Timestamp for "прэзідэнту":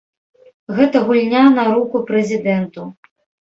2.11-2.81